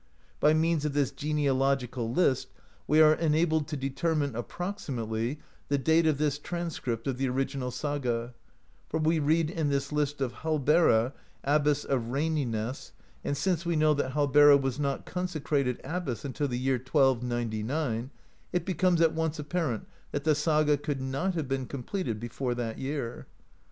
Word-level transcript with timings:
By 0.39 0.55
means 0.55 0.83
of 0.83 0.93
this 0.93 1.11
genealogical 1.11 2.11
list, 2.11 2.47
we 2.87 2.99
are 3.01 3.13
enabled 3.13 3.67
to 3.67 3.77
determine, 3.77 4.35
ap 4.35 4.47
proximately, 4.49 5.37
the 5.67 5.77
date 5.77 6.07
of 6.07 6.17
this 6.17 6.39
transcript 6.39 7.05
of 7.05 7.19
the 7.19 7.29
original 7.29 7.69
saga, 7.69 8.33
for 8.89 8.99
we 8.99 9.19
read 9.19 9.51
in 9.51 9.69
this 9.69 9.91
list 9.91 10.19
of 10.19 10.33
Hallbera, 10.41 11.13
"Abbess 11.43 11.85
of 11.85 12.07
Rey 12.07 12.29
niness," 12.29 12.93
and 13.23 13.37
since 13.37 13.63
we 13.63 13.75
know 13.75 13.93
that 13.93 14.13
Hallbera 14.13 14.57
was 14.57 14.79
not 14.79 15.05
con 15.05 15.27
secrated 15.27 15.79
abbess 15.83 16.25
until 16.25 16.47
the 16.47 16.57
year 16.57 16.77
1299, 16.79 18.09
it 18.51 18.65
becomes 18.65 19.01
at 19.01 19.13
once 19.13 19.37
apparent 19.37 19.85
that 20.13 20.23
the 20.23 20.33
saga 20.33 20.77
could 20.77 20.99
not 20.99 21.35
have 21.35 21.47
been 21.47 21.67
completed 21.67 22.19
be 22.19 22.27
fore 22.27 22.55
that 22.55 22.79
year. 22.79 23.27